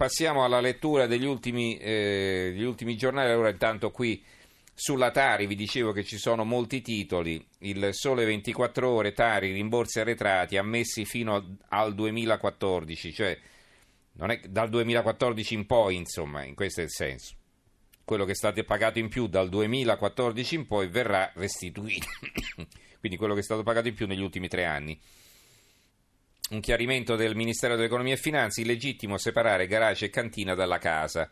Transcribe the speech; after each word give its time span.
passiamo 0.00 0.44
alla 0.44 0.60
lettura 0.60 1.06
degli 1.06 1.26
ultimi, 1.26 1.76
eh, 1.76 2.52
degli 2.54 2.64
ultimi 2.64 2.96
giornali. 2.96 3.30
Allora, 3.30 3.50
intanto 3.50 3.90
qui 3.90 4.24
sulla 4.72 5.10
Tari 5.10 5.46
vi 5.46 5.54
dicevo 5.54 5.92
che 5.92 6.04
ci 6.04 6.16
sono 6.16 6.42
molti 6.42 6.80
titoli. 6.80 7.46
Il 7.58 7.90
Sole 7.92 8.24
24 8.24 8.88
Ore, 8.88 9.12
Tari, 9.12 9.52
rimborsi 9.52 10.00
arretrati 10.00 10.56
ammessi 10.56 11.04
fino 11.04 11.58
al 11.68 11.94
2014, 11.94 13.12
cioè 13.12 13.38
non 14.12 14.30
è 14.30 14.40
dal 14.48 14.70
2014 14.70 15.52
in 15.52 15.66
poi, 15.66 15.96
insomma, 15.96 16.44
in 16.44 16.54
questo 16.54 16.80
è 16.80 16.84
il 16.84 16.90
senso. 16.90 17.34
Quello 18.02 18.24
che 18.24 18.32
è 18.32 18.36
stato 18.36 18.64
pagato 18.64 18.98
in 18.98 19.10
più 19.10 19.26
dal 19.26 19.50
2014 19.50 20.54
in 20.54 20.66
poi 20.66 20.88
verrà 20.88 21.30
restituito. 21.34 22.06
Quindi 23.00 23.18
quello 23.18 23.34
che 23.34 23.40
è 23.40 23.44
stato 23.44 23.62
pagato 23.62 23.88
in 23.88 23.94
più 23.94 24.06
negli 24.06 24.22
ultimi 24.22 24.48
tre 24.48 24.64
anni. 24.64 24.98
Un 26.50 26.58
chiarimento 26.58 27.14
del 27.14 27.36
Ministero 27.36 27.76
dell'Economia 27.76 28.14
e 28.14 28.16
Finanze, 28.16 28.62
illegittimo 28.62 29.18
separare 29.18 29.68
garage 29.68 30.06
e 30.06 30.10
cantina 30.10 30.56
dalla 30.56 30.78
casa. 30.78 31.30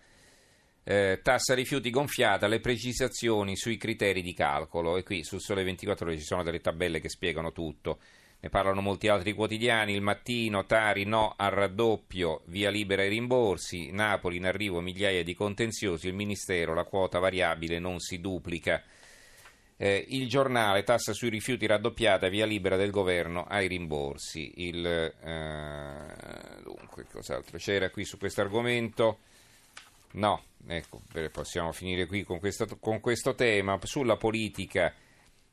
Eh, 0.85 1.19
tassa 1.25 1.55
rifiuti 1.55 1.91
gonfiata, 1.91 2.47
le 2.47 2.61
precisazioni 2.61 3.57
sui 3.57 3.77
criteri 3.77 4.23
di 4.23 4.33
calcolo. 4.33 4.97
E 4.97 5.03
qui 5.03 5.25
sul 5.25 5.41
Sole 5.41 5.65
24 5.65 6.07
ore 6.07 6.19
ci 6.19 6.25
sono 6.25 6.45
delle 6.45 6.61
tabelle 6.61 7.01
che 7.01 7.09
spiegano 7.09 7.51
tutto. 7.51 7.99
Ne 8.39 8.49
parlano 8.49 8.81
molti 8.81 9.09
altri 9.09 9.33
quotidiani, 9.33 9.93
il 9.93 10.03
mattino, 10.03 10.67
Tari 10.67 11.03
no 11.03 11.35
al 11.37 11.51
raddoppio, 11.51 12.43
via 12.45 12.71
libera 12.71 13.03
ai 13.03 13.09
rimborsi, 13.09 13.91
Napoli 13.91 14.37
in 14.37 14.47
arrivo 14.47 14.81
migliaia 14.81 15.25
di 15.25 15.35
contenziosi, 15.35 16.07
il 16.07 16.15
Ministero, 16.15 16.75
la 16.75 16.85
quota 16.85 17.19
variabile 17.19 17.81
non 17.81 17.99
si 17.99 18.21
duplica. 18.21 18.81
Eh, 19.81 20.07
il 20.09 20.29
giornale, 20.29 20.83
tassa 20.83 21.13
sui 21.13 21.29
rifiuti 21.29 21.65
raddoppiata, 21.65 22.29
via 22.29 22.45
libera 22.45 22.77
del 22.77 22.91
governo 22.91 23.45
ai 23.45 23.69
rimborsi. 23.69 24.53
Il, 24.57 24.85
eh, 24.85 26.63
dunque, 26.65 27.07
cos'altro 27.11 27.59
c'era 27.59 27.89
qui 27.91 28.05
su 28.05 28.19
questo 28.19 28.41
argomento? 28.41 29.19
No, 30.13 30.43
ecco, 30.67 31.01
possiamo 31.31 31.71
finire 31.71 32.07
qui 32.07 32.25
con 32.25 32.41
questo, 32.41 32.67
con 32.81 32.99
questo 32.99 33.37
tema. 33.37 33.79
Sulla 33.85 34.17
politica 34.17 34.93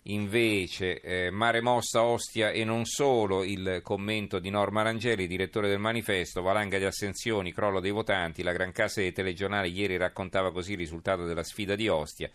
invece 0.07 1.01
eh, 1.01 1.29
Mare 1.29 1.61
Mossa, 1.61 2.01
Ostia 2.01 2.49
e 2.49 2.63
non 2.63 2.85
solo 2.85 3.43
il 3.43 3.81
commento 3.83 4.39
di 4.39 4.49
Norma 4.49 4.81
Rangeli, 4.81 5.27
direttore 5.27 5.67
del 5.67 5.77
manifesto, 5.77 6.41
valanga 6.41 6.79
di 6.79 6.85
assenzioni, 6.85 7.53
crollo 7.53 7.79
dei 7.79 7.91
votanti, 7.91 8.41
la 8.41 8.53
gran 8.53 8.71
casa 8.71 9.01
dei 9.01 9.11
telegiornali 9.11 9.71
ieri 9.71 9.97
raccontava 9.97 10.51
così 10.51 10.71
il 10.71 10.79
risultato 10.79 11.25
della 11.25 11.43
sfida 11.43 11.75
di 11.75 11.87
Ostia. 11.87 12.29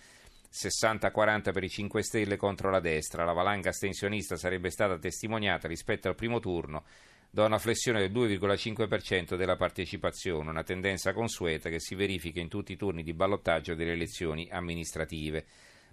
60-40 0.53 1.53
per 1.53 1.63
i 1.63 1.69
5 1.69 2.03
Stelle 2.03 2.37
contro 2.37 2.71
la 2.71 2.81
destra, 2.81 3.25
la 3.25 3.33
valanga 3.33 3.69
astensionista 3.69 4.37
sarebbe 4.37 4.71
stata 4.71 4.99
testimoniata 4.99 5.69
rispetto 5.69 6.09
al 6.09 6.17
primo 6.17 6.41
turno 6.41 6.85
da 7.31 7.45
una 7.45 7.59
flessione 7.59 8.01
del 8.01 8.11
2,5% 8.11 9.37
della 9.37 9.55
partecipazione, 9.55 10.51
una 10.51 10.65
tendenza 10.65 11.13
consueta 11.13 11.69
che 11.69 11.79
si 11.79 11.95
verifica 11.95 12.41
in 12.41 12.49
tutti 12.49 12.73
i 12.73 12.77
turni 12.77 13.05
di 13.05 13.13
ballottaggio 13.13 13.77
delle 13.77 13.93
elezioni 13.93 14.49
amministrative. 14.51 15.45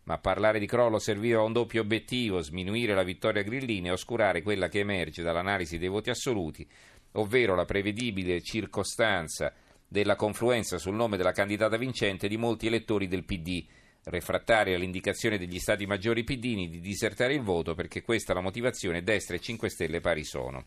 Ma 0.06 0.16
a 0.16 0.20
parlare 0.20 0.58
di 0.58 0.66
crollo 0.66 0.98
serviva 0.98 1.44
un 1.44 1.54
doppio 1.54 1.82
obiettivo, 1.82 2.42
sminuire 2.42 2.96
la 2.96 3.04
vittoria 3.04 3.44
grillina 3.44 3.90
e 3.90 3.92
oscurare 3.92 4.42
quella 4.42 4.68
che 4.68 4.80
emerge 4.80 5.22
dall'analisi 5.22 5.78
dei 5.78 5.90
voti 5.90 6.10
assoluti, 6.10 6.68
ovvero 7.12 7.54
la 7.54 7.66
prevedibile 7.66 8.42
circostanza 8.42 9.54
della 9.88 10.16
confluenza 10.16 10.80
sul 10.80 10.96
nome 10.96 11.18
della 11.18 11.34
candidata 11.34 11.78
vincente 11.78 12.28
di 12.28 12.38
molti 12.38 12.66
elettori 12.66 13.08
del 13.08 13.26
PD, 13.26 13.64
refrattari 14.10 14.74
all'indicazione 14.74 15.38
degli 15.38 15.60
stati 15.60 15.86
maggiori 15.86 16.24
pidini 16.24 16.70
di 16.70 16.80
disertare 16.80 17.34
il 17.34 17.42
voto 17.42 17.76
perché 17.76 18.02
questa 18.02 18.32
è 18.32 18.36
la 18.36 18.42
motivazione 18.42 19.04
destra 19.04 19.36
e 19.36 19.40
5 19.40 19.70
Stelle 19.70 20.00
pari 20.00 20.24
sono. 20.24 20.66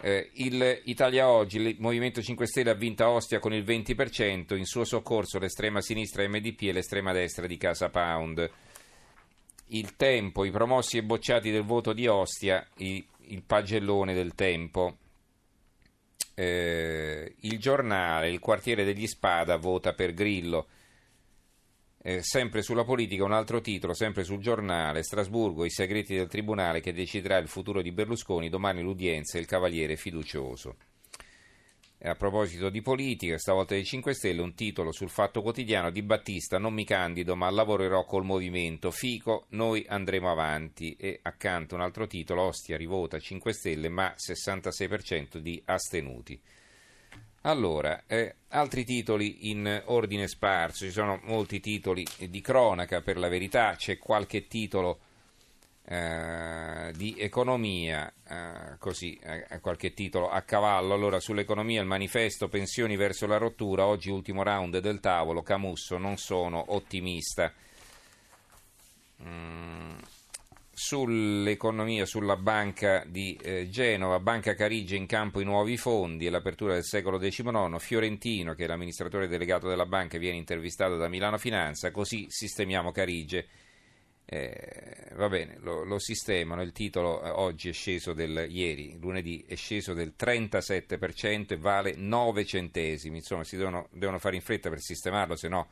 Eh, 0.00 0.30
il 0.34 0.82
Italia 0.84 1.28
Oggi, 1.28 1.58
il 1.58 1.76
Movimento 1.78 2.20
5 2.20 2.46
Stelle 2.46 2.70
ha 2.70 2.74
vinto 2.74 3.02
a 3.02 3.10
Ostia 3.10 3.38
con 3.38 3.52
il 3.54 3.64
20%, 3.64 4.56
in 4.56 4.66
suo 4.66 4.84
soccorso 4.84 5.38
l'estrema 5.38 5.80
sinistra 5.80 6.26
MDP 6.28 6.62
e 6.62 6.72
l'estrema 6.72 7.12
destra 7.12 7.46
di 7.46 7.56
Casa 7.56 7.88
Pound. 7.88 8.50
Il 9.68 9.96
Tempo, 9.96 10.44
i 10.44 10.50
promossi 10.50 10.98
e 10.98 11.02
bocciati 11.02 11.50
del 11.50 11.64
voto 11.64 11.92
di 11.92 12.06
Ostia, 12.06 12.64
i, 12.76 13.04
il 13.28 13.42
pagellone 13.42 14.14
del 14.14 14.34
Tempo. 14.34 14.98
Eh, 16.34 17.34
il 17.40 17.58
giornale, 17.58 18.30
il 18.30 18.38
quartiere 18.38 18.84
degli 18.84 19.06
Spada 19.06 19.56
vota 19.56 19.94
per 19.94 20.12
Grillo. 20.12 20.66
Eh, 22.08 22.22
sempre 22.22 22.62
sulla 22.62 22.84
politica, 22.84 23.24
un 23.24 23.32
altro 23.32 23.60
titolo, 23.60 23.92
sempre 23.92 24.22
sul 24.22 24.38
giornale, 24.38 25.02
Strasburgo, 25.02 25.64
i 25.64 25.70
segreti 25.70 26.14
del 26.14 26.28
tribunale 26.28 26.78
che 26.78 26.92
deciderà 26.92 27.36
il 27.38 27.48
futuro 27.48 27.82
di 27.82 27.90
Berlusconi, 27.90 28.48
domani 28.48 28.80
l'udienza 28.80 29.38
il 29.38 29.46
cavaliere 29.46 29.96
fiducioso. 29.96 30.76
E 31.98 32.08
a 32.08 32.14
proposito 32.14 32.68
di 32.68 32.80
politica, 32.80 33.36
stavolta 33.38 33.74
dei 33.74 33.84
5 33.84 34.14
Stelle, 34.14 34.40
un 34.40 34.54
titolo 34.54 34.92
sul 34.92 35.10
Fatto 35.10 35.42
Quotidiano 35.42 35.90
di 35.90 36.02
Battista, 36.02 36.58
non 36.58 36.74
mi 36.74 36.84
candido 36.84 37.34
ma 37.34 37.50
lavorerò 37.50 38.04
col 38.04 38.24
movimento, 38.24 38.92
Fico, 38.92 39.46
noi 39.48 39.84
andremo 39.88 40.30
avanti 40.30 40.94
e 40.94 41.18
accanto 41.22 41.74
un 41.74 41.80
altro 41.80 42.06
titolo, 42.06 42.42
Ostia 42.42 42.76
rivota 42.76 43.18
5 43.18 43.52
Stelle 43.52 43.88
ma 43.88 44.14
66% 44.16 45.38
di 45.38 45.60
astenuti. 45.64 46.40
Allora, 47.46 48.02
eh, 48.08 48.34
altri 48.48 48.84
titoli 48.84 49.50
in 49.50 49.82
ordine 49.84 50.26
sparso, 50.26 50.84
ci 50.84 50.90
sono 50.90 51.20
molti 51.22 51.60
titoli 51.60 52.04
di 52.28 52.40
cronaca 52.40 53.02
per 53.02 53.16
la 53.18 53.28
verità, 53.28 53.76
c'è 53.76 53.98
qualche 53.98 54.48
titolo 54.48 54.98
eh, 55.84 56.92
di 56.96 57.14
economia, 57.16 58.12
eh, 58.28 58.76
così, 58.80 59.16
eh, 59.22 59.60
qualche 59.60 59.94
titolo 59.94 60.28
a 60.28 60.42
cavallo. 60.42 60.92
Allora, 60.92 61.20
sull'economia 61.20 61.80
il 61.80 61.86
manifesto 61.86 62.48
pensioni 62.48 62.96
verso 62.96 63.28
la 63.28 63.36
rottura, 63.36 63.86
oggi 63.86 64.10
ultimo 64.10 64.42
round 64.42 64.78
del 64.78 64.98
tavolo, 64.98 65.42
Camusso, 65.42 65.98
non 65.98 66.16
sono 66.16 66.64
ottimista. 66.74 67.52
Mm 69.22 70.15
sull'economia, 70.78 72.04
sulla 72.04 72.36
banca 72.36 73.02
di 73.06 73.34
eh, 73.42 73.70
Genova, 73.70 74.20
Banca 74.20 74.54
Carige 74.54 74.94
in 74.94 75.06
campo 75.06 75.40
i 75.40 75.44
nuovi 75.44 75.78
fondi 75.78 76.26
e 76.26 76.30
l'apertura 76.30 76.74
del 76.74 76.84
secolo 76.84 77.16
XIX, 77.16 77.78
Fiorentino 77.78 78.52
che 78.52 78.64
è 78.64 78.66
l'amministratore 78.66 79.26
delegato 79.26 79.68
della 79.68 79.86
banca 79.86 80.18
viene 80.18 80.36
intervistato 80.36 80.98
da 80.98 81.08
Milano 81.08 81.38
Finanza, 81.38 81.90
così 81.90 82.26
sistemiamo 82.28 82.92
Carige. 82.92 83.46
Eh, 84.26 85.12
va 85.14 85.30
bene, 85.30 85.56
lo, 85.60 85.82
lo, 85.82 85.98
sistemano, 85.98 86.60
il 86.60 86.72
titolo 86.72 87.22
eh, 87.22 87.30
oggi 87.30 87.70
è 87.70 87.72
sceso 87.72 88.12
del 88.12 88.46
ieri, 88.50 88.98
lunedì 89.00 89.46
è 89.48 89.54
sceso 89.54 89.94
del 89.94 90.12
37% 90.18 91.52
e 91.52 91.56
vale 91.56 91.94
9 91.96 92.44
centesimi, 92.44 93.16
insomma 93.16 93.44
si 93.44 93.56
devono, 93.56 93.88
devono 93.92 94.18
fare 94.18 94.36
in 94.36 94.42
fretta 94.42 94.68
per 94.68 94.80
sistemarlo, 94.80 95.36
se 95.36 95.48
no 95.48 95.68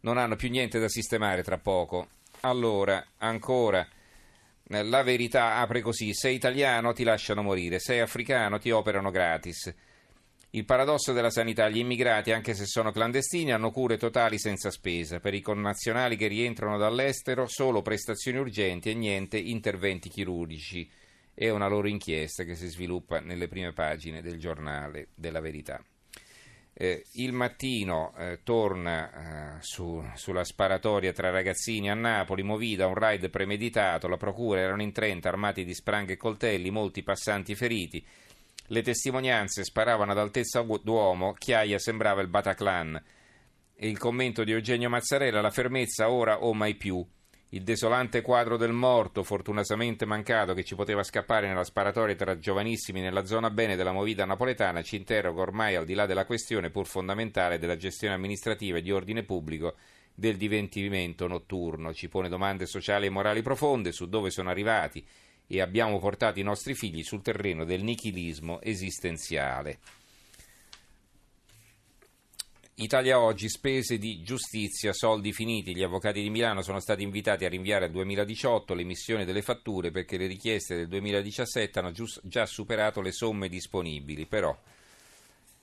non 0.00 0.16
hanno 0.16 0.36
più 0.36 0.48
niente 0.48 0.78
da 0.78 0.88
sistemare 0.88 1.42
tra 1.42 1.58
poco. 1.58 2.08
Allora, 2.40 3.04
ancora 3.18 3.86
la 4.68 5.02
verità 5.02 5.56
apre 5.56 5.80
così: 5.80 6.12
sei 6.14 6.34
italiano 6.34 6.92
ti 6.92 7.04
lasciano 7.04 7.42
morire, 7.42 7.78
sei 7.78 8.00
africano 8.00 8.58
ti 8.58 8.70
operano 8.70 9.10
gratis. 9.10 9.74
Il 10.50 10.64
paradosso 10.64 11.12
della 11.12 11.30
sanità: 11.30 11.68
gli 11.68 11.78
immigrati, 11.78 12.32
anche 12.32 12.54
se 12.54 12.66
sono 12.66 12.90
clandestini, 12.90 13.52
hanno 13.52 13.70
cure 13.70 13.96
totali 13.96 14.38
senza 14.38 14.70
spesa. 14.70 15.20
Per 15.20 15.34
i 15.34 15.40
connazionali 15.40 16.16
che 16.16 16.28
rientrano 16.28 16.78
dall'estero, 16.78 17.46
solo 17.46 17.82
prestazioni 17.82 18.38
urgenti 18.38 18.90
e 18.90 18.94
niente 18.94 19.38
interventi 19.38 20.08
chirurgici. 20.08 20.90
È 21.34 21.50
una 21.50 21.68
loro 21.68 21.86
inchiesta 21.88 22.44
che 22.44 22.54
si 22.54 22.66
sviluppa 22.68 23.20
nelle 23.20 23.48
prime 23.48 23.72
pagine 23.72 24.22
del 24.22 24.38
giornale 24.38 25.08
della 25.14 25.40
verità. 25.40 25.84
Eh, 26.78 27.06
il 27.12 27.32
mattino 27.32 28.12
eh, 28.18 28.40
torna 28.42 29.56
eh, 29.56 29.62
su, 29.62 30.04
sulla 30.14 30.44
sparatoria 30.44 31.10
tra 31.14 31.30
ragazzini 31.30 31.90
a 31.90 31.94
Napoli, 31.94 32.42
Movida, 32.42 32.86
un 32.86 32.92
raid 32.92 33.30
premeditato, 33.30 34.08
la 34.08 34.18
procura 34.18 34.60
erano 34.60 34.82
in 34.82 34.92
30 34.92 35.26
armati 35.26 35.64
di 35.64 35.72
spranghe 35.72 36.12
e 36.12 36.16
coltelli, 36.18 36.68
molti 36.68 37.02
passanti 37.02 37.54
feriti. 37.54 38.04
Le 38.66 38.82
testimonianze 38.82 39.64
sparavano 39.64 40.10
ad 40.10 40.18
altezza 40.18 40.60
d'uomo, 40.60 41.32
Chiaia 41.32 41.78
sembrava 41.78 42.20
il 42.20 42.28
Bataclan. 42.28 43.02
E 43.74 43.88
il 43.88 43.96
commento 43.96 44.44
di 44.44 44.52
Eugenio 44.52 44.90
Mazzarella, 44.90 45.40
la 45.40 45.50
fermezza 45.50 46.10
ora 46.10 46.44
o 46.44 46.52
mai 46.52 46.74
più. 46.74 47.02
Il 47.50 47.62
desolante 47.62 48.22
quadro 48.22 48.56
del 48.56 48.72
morto, 48.72 49.22
fortunatamente 49.22 50.04
mancato, 50.04 50.52
che 50.52 50.64
ci 50.64 50.74
poteva 50.74 51.04
scappare 51.04 51.46
nella 51.46 51.62
sparatoria 51.62 52.16
tra 52.16 52.38
giovanissimi 52.38 53.00
nella 53.00 53.24
zona 53.24 53.50
bene 53.50 53.76
della 53.76 53.92
movida 53.92 54.24
napoletana, 54.24 54.82
ci 54.82 54.96
interroga 54.96 55.42
ormai 55.42 55.76
al 55.76 55.84
di 55.84 55.94
là 55.94 56.06
della 56.06 56.26
questione 56.26 56.70
pur 56.70 56.86
fondamentale 56.86 57.58
della 57.58 57.76
gestione 57.76 58.14
amministrativa 58.14 58.78
e 58.78 58.82
di 58.82 58.90
ordine 58.90 59.22
pubblico 59.22 59.76
del 60.12 60.36
divertimento 60.36 61.28
notturno. 61.28 61.94
Ci 61.94 62.08
pone 62.08 62.28
domande 62.28 62.66
sociali 62.66 63.06
e 63.06 63.10
morali 63.10 63.42
profonde 63.42 63.92
su 63.92 64.08
dove 64.08 64.30
sono 64.30 64.50
arrivati 64.50 65.06
e 65.46 65.60
abbiamo 65.60 66.00
portato 66.00 66.40
i 66.40 66.42
nostri 66.42 66.74
figli 66.74 67.04
sul 67.04 67.22
terreno 67.22 67.64
del 67.64 67.84
nichilismo 67.84 68.60
esistenziale. 68.60 69.78
Italia 72.78 73.18
Oggi, 73.18 73.48
spese 73.48 73.96
di 73.96 74.20
giustizia, 74.22 74.92
soldi 74.92 75.32
finiti. 75.32 75.74
Gli 75.74 75.82
avvocati 75.82 76.20
di 76.20 76.28
Milano 76.28 76.60
sono 76.60 76.78
stati 76.78 77.02
invitati 77.02 77.46
a 77.46 77.48
rinviare 77.48 77.86
al 77.86 77.90
2018 77.90 78.74
l'emissione 78.74 79.24
delle 79.24 79.40
fatture 79.40 79.90
perché 79.90 80.18
le 80.18 80.26
richieste 80.26 80.76
del 80.76 80.88
2017 80.88 81.78
hanno 81.78 81.92
già 82.22 82.44
superato 82.44 83.00
le 83.00 83.12
somme 83.12 83.48
disponibili. 83.48 84.26
Però 84.26 84.54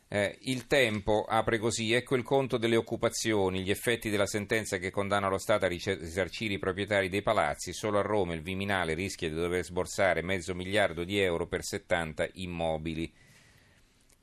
Eh, 0.07 0.37
il 0.41 0.65
tempo 0.65 1.25
apre 1.27 1.59
così, 1.59 1.93
ecco 1.93 2.15
il 2.15 2.23
conto 2.23 2.57
delle 2.57 2.75
occupazioni, 2.75 3.61
gli 3.61 3.71
effetti 3.71 4.09
della 4.09 4.27
sentenza 4.27 4.77
che 4.77 4.91
condanna 4.91 5.27
lo 5.27 5.39
Stato 5.39 5.65
a 5.65 5.67
risarcire 5.67 6.55
i 6.55 6.59
proprietari 6.59 7.09
dei 7.09 7.21
palazzi, 7.21 7.73
solo 7.73 7.99
a 7.99 8.03
Roma 8.03 8.33
il 8.33 8.41
Viminale 8.41 8.95
rischia 8.95 9.29
di 9.29 9.35
dover 9.35 9.63
sborsare 9.63 10.23
mezzo 10.23 10.53
miliardo 10.55 11.03
di 11.03 11.19
euro 11.19 11.47
per 11.47 11.63
70 11.63 12.27
immobili. 12.33 13.11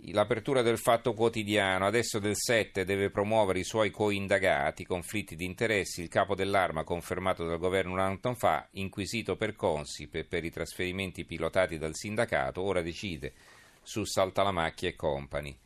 L'apertura 0.05 0.63
del 0.63 0.79
fatto 0.79 1.13
quotidiano, 1.13 1.85
adesso 1.85 2.19
del 2.19 2.35
7 2.35 2.85
deve 2.85 3.11
promuovere 3.11 3.59
i 3.59 3.65
suoi 3.65 3.91
coindagati, 3.91 4.87
conflitti 4.87 5.37
di 5.37 5.45
interessi, 5.45 6.01
il 6.01 6.09
capo 6.09 6.35
dell'arma 6.35 6.85
confermato 6.85 7.45
dal 7.45 7.59
governo 7.59 7.93
un 7.93 7.99
anno 7.99 8.35
fa, 8.35 8.67
inquisito 8.73 9.37
per 9.37 9.55
Consip 9.55 10.25
per 10.25 10.45
i 10.45 10.51
trasferimenti 10.51 11.27
pilotati 11.27 11.77
dal 11.77 11.95
sindacato, 11.95 12.63
ora 12.63 12.81
decide 12.81 13.35
su 13.83 14.05
Saltalamacchia 14.05 14.89
e 14.89 14.97
Company. 14.97 15.59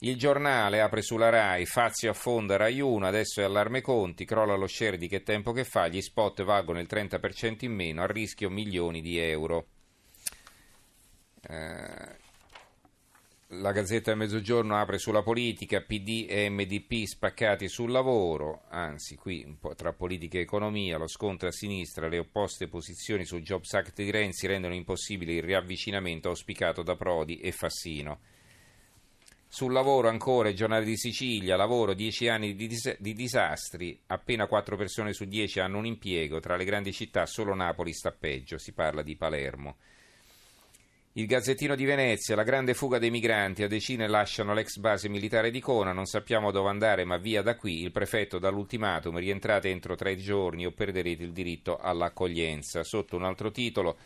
Il 0.00 0.16
giornale 0.16 0.80
apre 0.80 1.02
sulla 1.02 1.28
RAI, 1.28 1.64
Fazio 1.64 2.10
affonda 2.10 2.56
Rai 2.56 2.80
1, 2.80 3.06
adesso 3.06 3.40
è 3.40 3.44
allarme 3.44 3.80
conti, 3.80 4.24
crolla 4.24 4.56
lo 4.56 4.66
share 4.66 4.96
di 4.96 5.06
che 5.06 5.22
tempo 5.22 5.52
che 5.52 5.64
fa, 5.64 5.86
gli 5.86 6.00
spot 6.00 6.42
valgono 6.42 6.80
il 6.80 6.88
30% 6.90 7.64
in 7.64 7.72
meno, 7.72 8.02
a 8.02 8.06
rischio 8.06 8.50
milioni 8.50 9.00
di 9.00 9.18
euro. 9.18 9.66
Eh, 11.48 12.26
la 13.52 13.72
Gazzetta 13.72 14.10
del 14.10 14.18
Mezzogiorno 14.18 14.76
apre 14.76 14.98
sulla 14.98 15.22
politica, 15.22 15.80
PD 15.80 16.26
e 16.28 16.50
MDP 16.50 17.04
spaccati 17.06 17.66
sul 17.66 17.90
lavoro, 17.90 18.64
anzi 18.68 19.16
qui 19.16 19.42
un 19.42 19.58
po' 19.58 19.74
tra 19.74 19.94
politica 19.94 20.36
e 20.36 20.42
economia, 20.42 20.98
lo 20.98 21.08
scontro 21.08 21.48
a 21.48 21.52
sinistra, 21.52 22.08
le 22.08 22.18
opposte 22.18 22.68
posizioni 22.68 23.24
sul 23.24 23.40
Jobs 23.40 23.72
Act 23.72 24.02
di 24.02 24.10
Renzi 24.10 24.46
rendono 24.46 24.74
impossibile 24.74 25.32
il 25.32 25.42
riavvicinamento 25.42 26.28
auspicato 26.28 26.82
da 26.82 26.94
Prodi 26.94 27.38
e 27.38 27.50
Fassino. 27.52 28.20
Sul 29.46 29.72
lavoro 29.72 30.08
ancora, 30.10 30.50
il 30.50 30.54
giornale 30.54 30.84
di 30.84 30.98
Sicilia, 30.98 31.56
lavoro 31.56 31.94
10 31.94 32.28
anni 32.28 32.54
di, 32.54 32.66
dis- 32.66 32.98
di, 33.00 33.14
disastri, 33.14 33.98
appena 34.08 34.46
4 34.46 34.76
persone 34.76 35.14
su 35.14 35.24
10 35.24 35.60
hanno 35.60 35.78
un 35.78 35.86
impiego, 35.86 36.38
tra 36.38 36.54
le 36.54 36.66
grandi 36.66 36.92
città 36.92 37.24
solo 37.24 37.54
Napoli 37.54 37.94
sta 37.94 38.12
peggio, 38.12 38.58
si 38.58 38.74
parla 38.74 39.00
di 39.00 39.16
Palermo. 39.16 39.76
Il 41.12 41.26
Gazzettino 41.26 41.74
di 41.74 41.86
Venezia, 41.86 42.36
la 42.36 42.42
grande 42.42 42.74
fuga 42.74 42.98
dei 42.98 43.10
migranti, 43.10 43.62
a 43.62 43.66
decine 43.66 44.06
lasciano 44.06 44.52
l'ex 44.52 44.76
base 44.76 45.08
militare 45.08 45.50
di 45.50 45.58
Cona, 45.58 45.92
non 45.92 46.04
sappiamo 46.04 46.50
dove 46.52 46.68
andare 46.68 47.04
ma 47.04 47.16
via 47.16 47.40
da 47.40 47.56
qui, 47.56 47.82
il 47.82 47.90
prefetto 47.90 48.38
dall'ultimatum, 48.38 49.18
rientrate 49.18 49.70
entro 49.70 49.96
tre 49.96 50.16
giorni 50.16 50.66
o 50.66 50.70
perderete 50.70 51.24
il 51.24 51.32
diritto 51.32 51.78
all'accoglienza. 51.78 52.84
Sotto 52.84 53.16
un 53.16 53.24
altro 53.24 53.50
titolo 53.50 53.96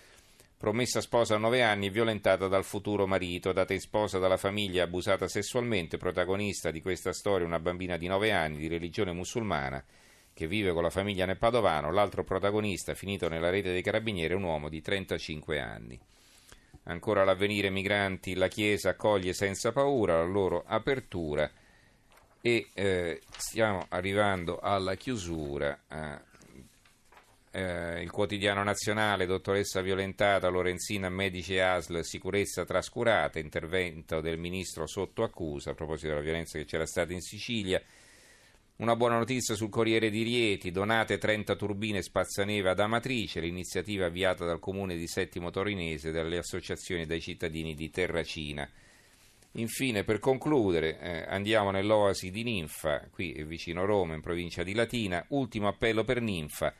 promessa 0.57 1.01
sposa 1.01 1.35
a 1.35 1.39
nove 1.39 1.63
anni 1.63 1.91
violentata 1.91 2.47
dal 2.47 2.65
futuro 2.65 3.07
marito, 3.07 3.53
data 3.53 3.75
in 3.75 3.81
sposa 3.81 4.19
dalla 4.19 4.37
famiglia 4.37 4.85
abusata 4.85 5.27
sessualmente, 5.27 5.99
protagonista 5.99 6.71
di 6.71 6.81
questa 6.81 7.13
storia 7.13 7.45
una 7.45 7.59
bambina 7.59 7.97
di 7.97 8.07
nove 8.07 8.31
anni 8.31 8.59
di 8.59 8.69
religione 8.69 9.13
musulmana 9.13 9.85
che 10.33 10.47
vive 10.47 10.73
con 10.73 10.85
la 10.85 10.89
famiglia 10.89 11.27
nel 11.27 11.37
Padovano, 11.37 11.91
l'altro 11.91 12.23
protagonista 12.25 12.95
finito 12.95 13.29
nella 13.29 13.51
rete 13.51 13.73
dei 13.73 13.83
carabinieri 13.83 14.33
è 14.33 14.37
un 14.37 14.45
uomo 14.45 14.69
di 14.69 14.81
35 14.81 15.61
anni. 15.61 16.01
Ancora 16.85 17.25
l'avvenire 17.25 17.71
migranti, 17.71 18.35
la 18.35 18.49
Chiesa 18.49 18.91
accoglie 18.91 19.33
senza 19.33 19.71
paura 19.71 20.17
la 20.17 20.25
loro 20.25 20.65
apertura 20.67 21.51
e 22.41 22.69
eh, 22.75 23.21
stiamo 23.37 23.87
arrivando 23.89 24.59
alla 24.59 24.97
chiusura. 24.97 25.79
Eh, 25.89 26.31
eh, 27.53 28.03
il 28.03 28.11
quotidiano 28.11 28.65
nazionale, 28.65 29.27
dottoressa 29.27 29.81
violentata, 29.81 30.49
Lorenzina, 30.49 31.09
medici 31.09 31.59
ASL, 31.59 32.01
sicurezza 32.03 32.65
trascurata, 32.65 33.39
intervento 33.39 34.21
del 34.21 34.39
ministro 34.39 34.87
sotto 34.87 35.23
accusa 35.23 35.71
a 35.71 35.75
proposito 35.75 36.09
della 36.09 36.21
violenza 36.21 36.59
che 36.59 36.65
c'era 36.65 36.87
stata 36.87 37.13
in 37.13 37.21
Sicilia. 37.21 37.81
Una 38.83 38.97
buona 38.97 39.17
notizia 39.17 39.55
sul 39.55 39.69
Corriere 39.69 40.11
di 40.11 40.25
Rieti, 40.25 40.73
donate 40.73 41.17
30 41.17 41.55
turbine 41.55 42.03
spazzaneve 42.03 42.71
ad 42.71 42.81
Amatrice, 42.81 43.39
l'iniziativa 43.39 44.07
avviata 44.07 44.45
dal 44.45 44.59
comune 44.59 44.97
di 44.97 45.07
Settimo 45.07 45.51
Torinese 45.51 46.09
e 46.09 46.11
dalle 46.11 46.39
associazioni 46.39 47.07
dai 47.07 47.21
cittadini 47.21 47.77
di 47.77 47.91
Terracina. 47.91 48.69
Infine, 49.53 50.03
per 50.03 50.19
concludere, 50.19 50.99
eh, 50.99 51.25
andiamo 51.29 51.71
nell'oasi 51.71 52.33
di 52.33 52.43
Ninfa, 52.43 53.07
qui 53.13 53.45
vicino 53.45 53.85
Roma, 53.85 54.15
in 54.15 54.21
provincia 54.21 54.65
di 54.65 54.75
Latina. 54.75 55.25
Ultimo 55.29 55.69
appello 55.69 56.03
per 56.03 56.21
Ninfa. 56.21 56.75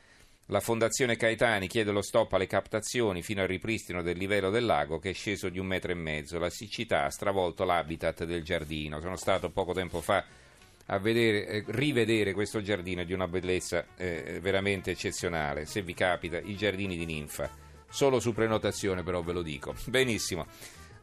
La 0.47 0.59
Fondazione 0.59 1.15
Caetani 1.15 1.69
chiede 1.69 1.91
lo 1.91 2.01
stop 2.01 2.33
alle 2.33 2.47
captazioni 2.47 3.21
fino 3.21 3.43
al 3.43 3.47
ripristino 3.47 4.01
del 4.01 4.17
livello 4.17 4.49
del 4.49 4.65
lago 4.65 4.99
che 4.99 5.11
è 5.11 5.13
sceso 5.13 5.47
di 5.47 5.57
un 5.57 5.67
metro 5.67 5.93
e 5.93 5.95
mezzo. 5.95 6.37
La 6.37 6.49
siccità 6.49 7.05
ha 7.05 7.09
stravolto 7.09 7.63
l'habitat 7.63 8.25
del 8.25 8.43
giardino. 8.43 8.99
Sono 8.99 9.15
stato 9.15 9.51
poco 9.51 9.71
tempo 9.71 10.01
fa 10.01 10.42
a 10.87 10.97
vedere, 10.99 11.47
eh, 11.47 11.63
rivedere 11.67 12.33
questo 12.33 12.61
giardino 12.61 13.03
di 13.03 13.13
una 13.13 13.27
bellezza 13.27 13.85
eh, 13.95 14.39
veramente 14.41 14.91
eccezionale. 14.91 15.65
Se 15.65 15.81
vi 15.81 15.93
capita, 15.93 16.39
i 16.39 16.55
giardini 16.55 16.97
di 16.97 17.05
ninfa. 17.05 17.49
Solo 17.89 18.19
su 18.19 18.33
prenotazione, 18.33 19.03
però 19.03 19.21
ve 19.21 19.33
lo 19.33 19.41
dico. 19.41 19.73
Benissimo. 19.85 20.45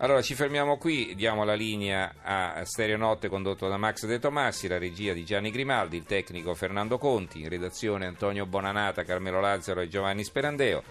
Allora 0.02 0.22
ci 0.22 0.34
fermiamo 0.34 0.78
qui, 0.78 1.14
diamo 1.14 1.44
la 1.44 1.52
linea 1.52 2.14
a 2.22 2.64
Stereo 2.64 2.96
Notte 2.96 3.28
condotto 3.28 3.68
da 3.68 3.76
Max 3.76 4.06
De 4.06 4.18
Tomassi, 4.18 4.66
la 4.66 4.78
regia 4.78 5.12
di 5.12 5.26
Gianni 5.26 5.50
Grimaldi, 5.50 5.98
il 5.98 6.04
tecnico 6.04 6.54
Fernando 6.54 6.96
Conti, 6.96 7.40
in 7.40 7.50
redazione 7.50 8.06
Antonio 8.06 8.46
Bonanata, 8.46 9.04
Carmelo 9.04 9.40
Lazzaro 9.40 9.82
e 9.82 9.88
Giovanni 9.88 10.24
Sperandeo. 10.24 10.82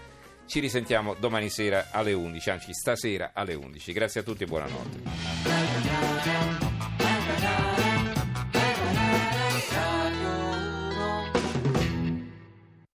Ci 0.46 0.60
risentiamo 0.60 1.14
domani 1.14 1.48
sera 1.48 1.88
alle 1.90 2.12
11, 2.12 2.50
anzi 2.50 2.72
stasera 2.72 3.32
alle 3.34 3.54
11. 3.54 3.92
Grazie 3.92 4.20
a 4.20 4.22
tutti 4.22 4.44
e 4.44 4.46
buonanotte. 4.46 4.98